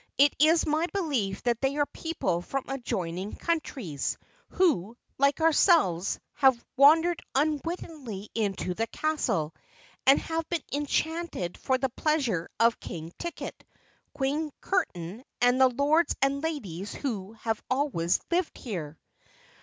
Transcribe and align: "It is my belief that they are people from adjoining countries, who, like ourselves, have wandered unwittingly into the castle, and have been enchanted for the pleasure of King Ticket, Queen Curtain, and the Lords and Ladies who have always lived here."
"It 0.17 0.33
is 0.39 0.65
my 0.65 0.87
belief 0.93 1.43
that 1.43 1.61
they 1.61 1.77
are 1.77 1.85
people 1.85 2.41
from 2.41 2.63
adjoining 2.67 3.35
countries, 3.35 4.17
who, 4.49 4.97
like 5.19 5.41
ourselves, 5.41 6.19
have 6.33 6.65
wandered 6.75 7.21
unwittingly 7.35 8.31
into 8.33 8.73
the 8.73 8.87
castle, 8.87 9.53
and 10.07 10.17
have 10.19 10.49
been 10.49 10.63
enchanted 10.73 11.55
for 11.55 11.77
the 11.77 11.89
pleasure 11.89 12.49
of 12.59 12.79
King 12.79 13.13
Ticket, 13.19 13.63
Queen 14.15 14.49
Curtain, 14.59 15.23
and 15.39 15.61
the 15.61 15.69
Lords 15.69 16.15
and 16.19 16.41
Ladies 16.41 16.95
who 16.95 17.33
have 17.33 17.61
always 17.69 18.19
lived 18.31 18.57
here." 18.57 18.97